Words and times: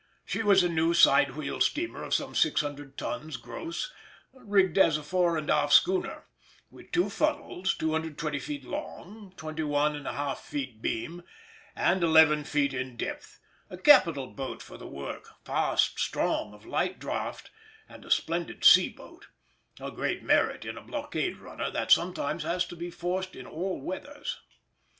She 0.25 0.41
was 0.41 0.63
a 0.63 0.67
new 0.67 0.95
side 0.95 1.35
wheel 1.35 1.61
steamer 1.61 2.01
of 2.01 2.15
some 2.15 2.33
600 2.33 2.97
tons 2.97 3.37
gross, 3.37 3.93
rigged 4.33 4.79
as 4.79 4.97
a 4.97 5.03
fore 5.03 5.37
and 5.37 5.47
aft 5.47 5.73
schooner, 5.73 6.25
with 6.71 6.91
two 6.91 7.07
funnels, 7.07 7.75
220 7.75 8.39
feet 8.39 8.63
long, 8.63 9.31
21 9.37 9.93
1/2 10.03 10.37
feet 10.39 10.81
beam, 10.81 11.21
and 11.75 12.03
11 12.03 12.45
feet 12.45 12.73
in 12.73 12.97
depth; 12.97 13.39
a 13.69 13.77
capital 13.77 14.25
boat 14.25 14.63
for 14.63 14.75
the 14.75 14.87
work, 14.87 15.29
fast, 15.45 15.99
strong, 15.99 16.55
of 16.55 16.65
light 16.65 16.97
draught, 16.97 17.51
and 17.87 18.03
a 18.03 18.09
splendid 18.09 18.65
sea 18.65 18.89
boat—a 18.89 19.91
great 19.91 20.23
merit 20.23 20.65
in 20.65 20.79
a 20.79 20.81
blockade 20.81 21.37
runner 21.37 21.69
that 21.69 21.91
sometimes 21.91 22.41
has 22.41 22.65
to 22.65 22.75
be 22.75 22.89
forced 22.89 23.35
in 23.35 23.45
all 23.45 23.79
weathers. 23.79 24.39